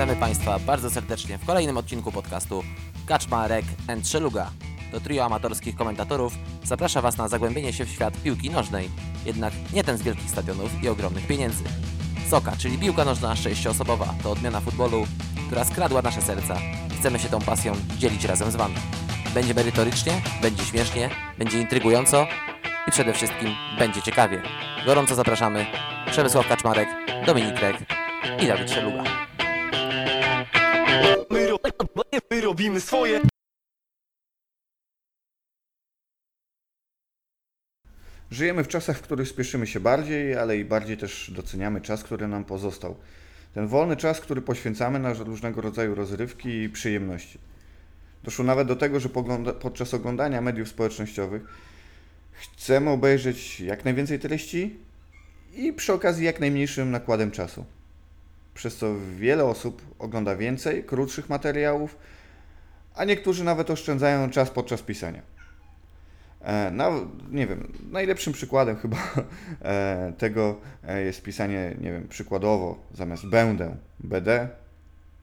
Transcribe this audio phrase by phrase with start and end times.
[0.00, 2.62] Witamy Państwa bardzo serdecznie w kolejnym odcinku podcastu
[3.06, 4.50] Kaczmarek and Szeluga.
[4.92, 6.34] To trio amatorskich komentatorów
[6.64, 8.90] zaprasza Was na zagłębienie się w świat piłki nożnej,
[9.26, 11.64] jednak nie ten z wielkich stadionów i ogromnych pieniędzy.
[12.30, 15.06] Soka, czyli piłka nożna sześcioosobowa, to odmiana futbolu,
[15.46, 16.56] która skradła nasze serca.
[17.00, 18.74] Chcemy się tą pasją dzielić razem z Wami.
[19.34, 22.26] Będzie merytorycznie, będzie śmiesznie, będzie intrygująco
[22.88, 23.48] i przede wszystkim
[23.78, 24.42] będzie ciekawie.
[24.86, 25.66] Gorąco zapraszamy
[26.10, 26.88] Przemysław Kaczmarek,
[27.26, 27.76] Dominik Rek
[28.42, 29.19] i Dawid Szeluga.
[32.50, 33.20] Robimy swoje.
[38.30, 42.28] Żyjemy w czasach, w których spieszymy się bardziej, ale i bardziej też doceniamy czas, który
[42.28, 42.96] nam pozostał.
[43.54, 47.38] Ten wolny czas, który poświęcamy na różnego rodzaju rozrywki i przyjemności.
[48.24, 49.08] Doszło nawet do tego, że
[49.60, 51.42] podczas oglądania mediów społecznościowych
[52.32, 54.76] chcemy obejrzeć jak najwięcej treści
[55.54, 57.64] i przy okazji jak najmniejszym nakładem czasu.
[58.54, 61.96] Przez co wiele osób ogląda więcej, krótszych materiałów,
[62.94, 65.22] a niektórzy nawet oszczędzają czas podczas pisania.
[66.40, 66.90] E, Na,
[67.30, 68.96] nie wiem, najlepszym przykładem chyba
[69.62, 70.56] e, tego
[70.88, 74.48] e, jest pisanie, nie wiem, przykładowo zamiast będę, BD,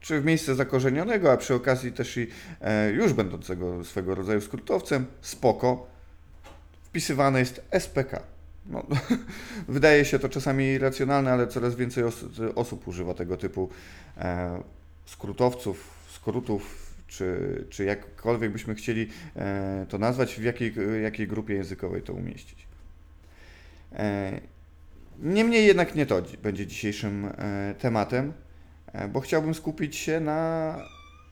[0.00, 2.26] czy w miejsce zakorzenionego, a przy okazji też i
[2.92, 5.86] już będącego swego rodzaju skrótowcem, spoko,
[6.82, 8.22] wpisywane jest SPK.
[8.66, 8.86] No,
[9.68, 13.68] wydaje się to czasami racjonalne, ale coraz więcej os osób używa tego typu
[15.06, 22.02] skrótowców, skrótów, czy, czy jakkolwiek byśmy chcieli e, to nazwać, w jakiej, jakiej grupie językowej
[22.02, 22.66] to umieścić.
[23.92, 24.40] E,
[25.18, 28.32] niemniej jednak nie to dzi- będzie dzisiejszym e, tematem,
[29.12, 30.74] bo chciałbym skupić się na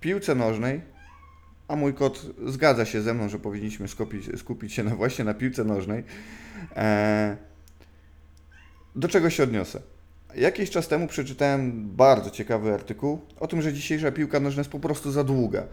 [0.00, 0.80] piłce nożnej,
[1.68, 5.34] a mój kot zgadza się ze mną, że powinniśmy skupić, skupić się na, właśnie na
[5.34, 6.04] piłce nożnej.
[8.96, 9.80] Do czego się odniosę?
[10.36, 14.80] Jakiś czas temu przeczytałem bardzo ciekawy artykuł o tym, że dzisiejsza piłka nożna jest po
[14.80, 15.64] prostu za długa.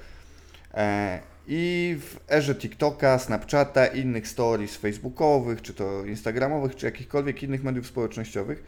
[0.74, 7.64] E, I w erze TikToka, Snapchata, innych stories facebookowych, czy to instagramowych, czy jakichkolwiek innych
[7.64, 8.64] mediów społecznościowych,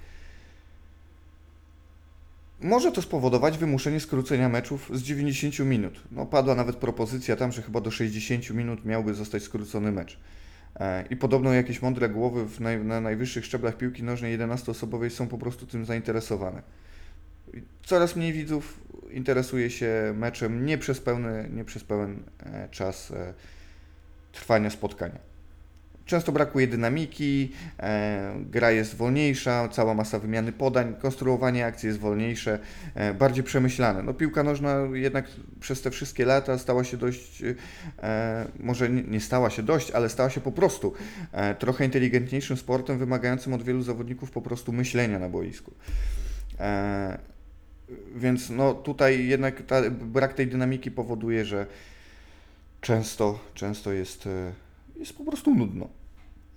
[2.62, 6.02] może to spowodować wymuszenie skrócenia meczów z 90 minut.
[6.12, 10.18] No, padła nawet propozycja tam, że chyba do 60 minut miałby zostać skrócony mecz.
[10.80, 15.38] E, I podobno jakieś mądre głowy naj, na najwyższych szczeblach piłki nożnej 11-osobowej są po
[15.38, 16.62] prostu tym zainteresowane.
[17.86, 18.80] Coraz mniej widzów
[19.12, 23.34] interesuje się meczem nie przez pełny, nie przez pełen e, czas e,
[24.32, 25.33] trwania spotkania.
[26.06, 32.60] Często brakuje dynamiki, e, gra jest wolniejsza, cała masa wymiany podań, konstruowanie akcji jest wolniejsze,
[32.96, 34.04] e, bardziej przemyślane.
[34.04, 35.26] No, piłka nożna jednak
[35.60, 40.10] przez te wszystkie lata stała się dość, e, może nie, nie stała się dość, ale
[40.10, 40.94] stała się po prostu
[41.32, 45.74] e, trochę inteligentniejszym sportem, wymagającym od wielu zawodników po prostu myślenia na boisku.
[46.60, 47.18] E,
[48.16, 51.66] więc no, tutaj jednak ta, brak tej dynamiki powoduje, że
[52.82, 54.52] często, często jest, e,
[54.96, 55.90] jest po prostu nudno.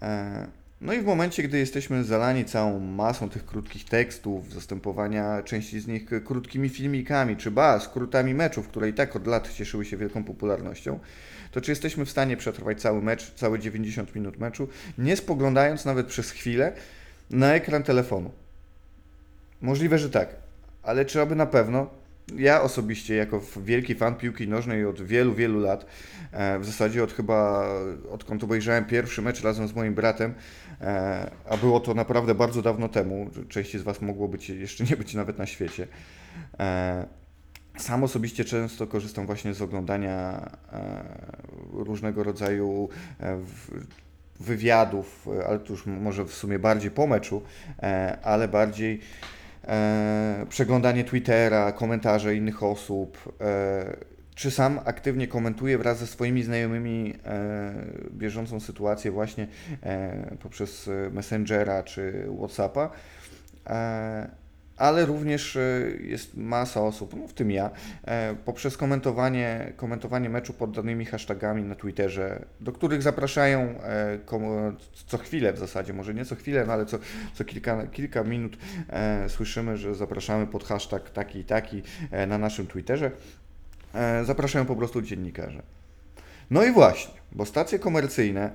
[0.03, 0.47] E,
[0.81, 5.87] No i w momencie, gdy jesteśmy zalani całą masą tych krótkich tekstów, zastępowania części z
[5.87, 10.25] nich krótkimi filmikami, czy ba, skrótami meczów, które i tak od lat cieszyły się wielką
[10.25, 10.99] popularnością,
[11.53, 14.69] to czy jesteśmy w stanie przetrwać cały mecz, całe 90 minut meczu,
[14.99, 16.73] nie spoglądając nawet przez chwilę
[17.31, 18.31] na ekran telefonu?
[19.61, 20.29] Możliwe, że tak,
[20.83, 21.91] ale czy aby na pewno?
[22.35, 25.87] Ja osobiście, jako wielki fan piłki nożnej od wielu, wielu lat,
[26.33, 27.69] e, w zasadzie od chyba,
[28.11, 30.35] odkąd obejrzałem pierwszy mecz razem z moim bratem,
[30.81, 34.97] e, a było to naprawdę bardzo dawno temu, części z Was mogło być, jeszcze nie
[34.97, 35.87] być nawet na świecie,
[36.59, 37.07] e,
[37.79, 40.51] sam osobiście często korzystam właśnie z oglądania
[41.73, 42.89] różnego rodzaju
[44.41, 47.43] wywiadów, ale to już może w sumie bardziej po meczu,
[48.23, 49.01] ale bardziej
[50.49, 53.97] przeglądanie Twittera, komentarze innych osób, e,
[54.35, 57.75] czy sam aktywnie komentuję wraz ze swoimi znajomymi e,
[58.13, 59.49] bieżącą sytuację właśnie
[59.83, 62.91] e, poprzez Messengera czy Whatsappa.
[64.77, 65.61] Ale również e,
[66.01, 67.71] jest masa osób, no w tym ja,
[68.05, 74.19] e, poprzez komentowanie, komentowanie meczu pod danymi hashtagami na Twitterze, do których zapraszają e,
[75.07, 76.99] co chwilę w zasadzie, może nie co chwilę, no ale co,
[77.35, 78.57] co kilka, kilka minut
[79.29, 81.83] słyszymy, że zapraszamy pod hashtag taki i taki
[82.27, 83.11] na naszym Twitterze.
[84.25, 85.76] Zapraszają po prostu dziennikarze.
[86.51, 88.51] No i właśnie, bo stacje komercyjne,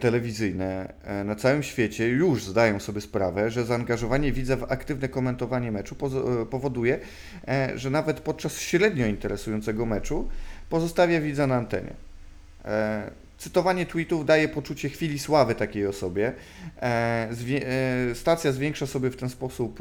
[0.00, 5.72] telewizyjne e, na całym świecie już zdają sobie sprawę, że zaangażowanie widza w aktywne komentowanie
[5.72, 5.96] meczu
[6.42, 6.98] e, powoduje,
[7.48, 10.28] e, że nawet podczas średnio interesującego meczu
[10.70, 11.94] pozostawia widza na antenie.
[13.38, 16.32] Cytowanie tweetów daje poczucie chwili sławy takiej osobie.
[18.14, 19.78] Stacja zwiększa sobie w ten sposób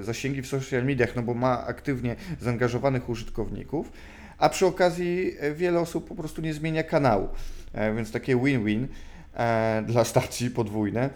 [0.00, 3.92] zasięgi w social mediach, no bo ma aktywnie zaangażowanych użytkowników,
[4.40, 7.28] a przy okazji e, wiele osób po prostu nie zmienia kanału,
[7.72, 8.88] e, więc takie win-win
[9.34, 11.10] e, dla stacji podwójne.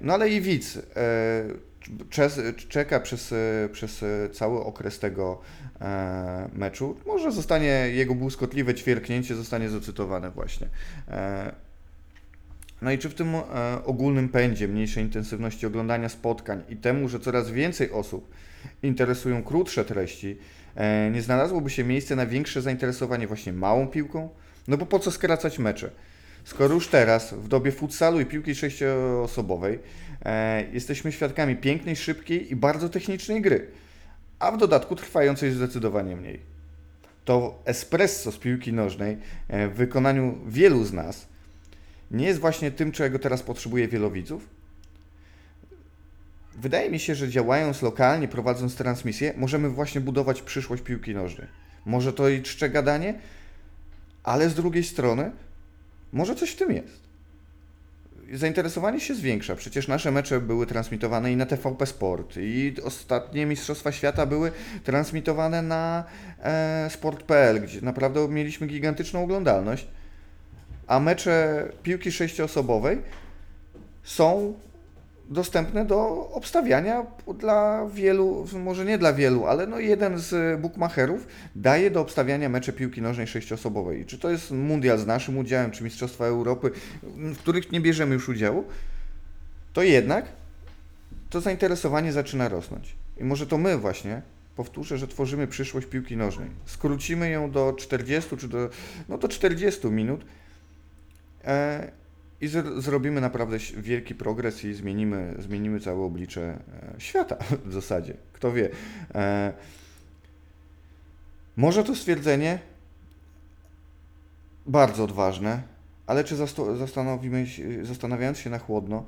[0.00, 0.78] No ale i widz
[2.68, 3.34] czeka przez,
[3.72, 5.40] przez cały okres tego
[6.52, 6.96] meczu.
[7.06, 10.68] Może zostanie jego błyskotliwe ćwierknięcie zostanie zacytowane właśnie.
[12.82, 13.34] No i czy w tym
[13.84, 18.30] ogólnym pędzie, mniejszej intensywności oglądania spotkań i temu, że coraz więcej osób
[18.82, 20.38] interesują krótsze treści,
[21.12, 24.28] nie znalazłoby się miejsce na większe zainteresowanie właśnie małą piłką?
[24.68, 25.90] No bo po co skracać mecze?
[26.44, 29.78] Skoro już teraz, w dobie futsalu i piłki sześcioosobowej,
[30.24, 33.66] e, jesteśmy świadkami pięknej, szybkiej i bardzo technicznej gry,
[34.38, 36.40] a w dodatku trwającej zdecydowanie mniej.
[37.24, 39.16] To espresso z piłki nożnej
[39.48, 41.26] e, w wykonaniu wielu z nas
[42.10, 44.48] nie jest właśnie tym, czego teraz potrzebuje wielu widzów?
[46.56, 51.46] Wydaje mi się, że działając lokalnie, prowadząc transmisję, możemy właśnie budować przyszłość piłki nożnej.
[51.86, 53.14] Może to i czcze gadanie,
[54.22, 55.30] ale z drugiej strony
[56.12, 57.04] może coś w tym jest.
[58.32, 59.56] Zainteresowanie się zwiększa.
[59.56, 64.52] Przecież nasze mecze były transmitowane i na TVP Sport, i ostatnie Mistrzostwa Świata były
[64.84, 66.04] transmitowane na
[66.42, 69.86] e, sport.pl, gdzie naprawdę mieliśmy gigantyczną oglądalność.
[70.86, 72.98] A mecze piłki sześcioosobowej
[74.02, 74.54] są
[75.28, 77.06] dostępne do obstawiania
[77.38, 81.26] dla wielu, może nie dla wielu, ale no jeden z bookmacherów
[81.56, 84.06] daje do obstawiania mecze piłki nożnej sześciosobowej.
[84.06, 86.70] Czy to jest mundial z naszym udziałem, czy Mistrzostwa Europy,
[87.02, 88.64] w których nie bierzemy już udziału,
[89.72, 90.24] to jednak
[91.30, 92.96] to zainteresowanie zaczyna rosnąć.
[93.20, 94.22] I może to my właśnie,
[94.56, 96.50] powtórzę, że tworzymy przyszłość piłki nożnej.
[96.66, 98.68] Skrócimy ją do 40 czy do,
[99.08, 100.24] no do 40 minut
[101.44, 101.92] e,
[102.44, 108.14] i zr- zrobimy naprawdę wielki progres i zmienimy, zmienimy całe oblicze e, świata w zasadzie.
[108.32, 108.70] Kto wie.
[109.14, 109.52] E,
[111.56, 112.58] może to stwierdzenie
[114.66, 115.62] bardzo odważne,
[116.06, 116.36] ale czy
[116.76, 119.04] zastanowimy się, zastanawiając się na chłodno,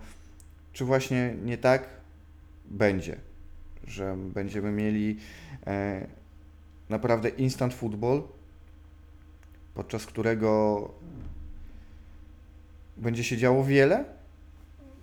[0.72, 1.88] czy właśnie nie tak
[2.64, 3.16] będzie,
[3.86, 5.18] że będziemy mieli
[5.66, 6.06] e,
[6.88, 8.22] naprawdę instant football,
[9.74, 10.90] podczas którego
[12.96, 14.04] będzie się działo wiele,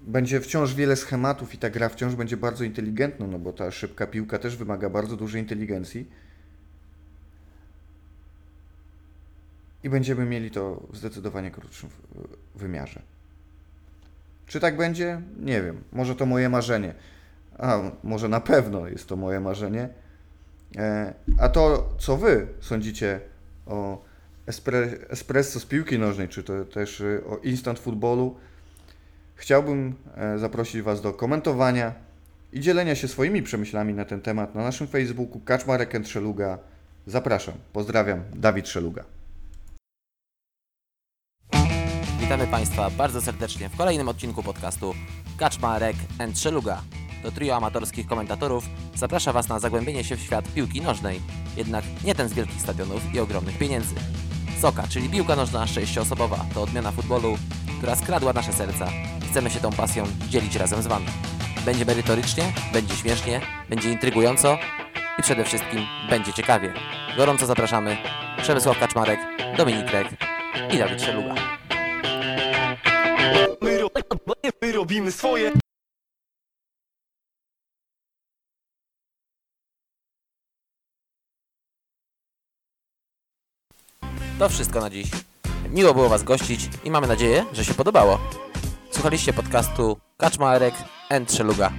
[0.01, 4.07] będzie wciąż wiele schematów i ta gra wciąż będzie bardzo inteligentna, no bo ta szybka
[4.07, 6.09] piłka też wymaga bardzo dużej inteligencji.
[9.83, 11.89] I będziemy mieli to w zdecydowanie krótszym
[12.55, 13.01] wymiarze.
[14.47, 15.21] Czy tak będzie?
[15.39, 15.83] Nie wiem.
[15.91, 16.93] Może to moje marzenie.
[17.57, 19.89] A może na pewno jest to moje marzenie.
[20.77, 23.19] E, A to, co wy sądzicie
[23.65, 24.03] o
[24.47, 28.35] espre, espresso z piłki nożnej, czy to też y, o instant footballu,
[29.35, 31.93] chciałbym e, zaprosić Was do komentowania
[32.53, 36.57] i dzielenia się swoimi przemyślami na ten temat na naszym Facebooku Kaczmarek Szeluga.
[37.07, 37.53] Zapraszam.
[37.73, 38.23] Pozdrawiam.
[38.35, 39.03] Dawid Szeluga.
[42.19, 44.93] Witamy Państwa bardzo serdecznie w kolejnym odcinku podcastu
[45.37, 45.95] Kaczmarek
[46.35, 46.81] Szeluga.
[47.23, 51.21] To trio amatorskich komentatorów zaprasza Was na zagłębienie się w świat piłki nożnej,
[51.57, 53.95] jednak nie ten z wielkich stadionów i ogromnych pieniędzy.
[54.63, 57.37] Soka, czyli piłka nożna sześcioosobowa, to odmiana futbolu,
[57.77, 58.87] która skradła nasze serca
[59.29, 61.05] chcemy się tą pasją dzielić razem z Wami.
[61.65, 62.43] Będzie merytorycznie,
[62.73, 64.57] będzie śmiesznie, będzie intrygująco
[65.19, 65.79] i przede wszystkim
[66.09, 66.73] będzie ciekawie.
[67.17, 67.97] Gorąco zapraszamy
[68.41, 69.19] Przemysław Kaczmarek,
[69.57, 70.07] Dominik Rek
[70.73, 71.35] i Dawid Szeluga.
[73.61, 73.89] My, ro
[74.61, 75.51] my robimy swoje
[84.43, 85.11] To wszystko na dziś.
[85.69, 88.19] Miło było Was gościć i mamy nadzieję, że się podobało.
[88.91, 90.73] Słuchaliście podcastu Kaczmarek
[91.09, 91.71] and Szeluga,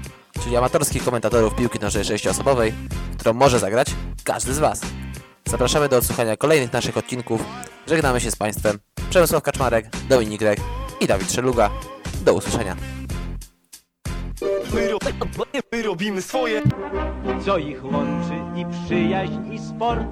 [0.42, 2.74] czyli amatorskich komentatorów piłki nożnej sześcioosobowej,
[3.18, 3.88] którą może zagrać
[4.24, 4.80] każdy z Was.
[5.46, 7.44] Zapraszamy do odsłuchania kolejnych naszych odcinków.
[7.86, 8.78] Żegnamy się z Państwem.
[9.10, 10.60] Przemysław Kaczmarek, Dominik Rek
[11.00, 11.70] i Dawid Szeluga.
[12.24, 12.76] Do usłyszenia.
[14.74, 14.98] My, ro
[15.72, 16.62] my robimy swoje
[17.44, 20.08] co ich łączy i przyjaźń i sport.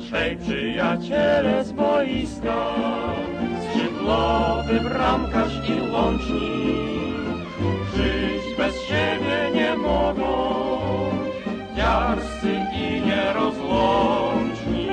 [0.00, 2.64] Trzej przyjaciele z boiska,
[3.62, 7.48] skrzydłowy bramkarz i łącznik.
[7.96, 10.30] Żyć bez siebie nie mogą,
[11.74, 14.88] diarscy i nierozłączni.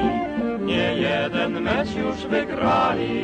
[0.59, 3.23] Nie jeden mecz już wygrali,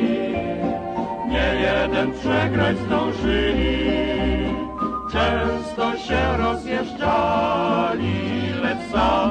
[1.27, 4.01] nie jeden przegrać zdążyli.
[5.11, 8.13] Często się rozjeżdżali,
[8.61, 9.30] lecz zawsze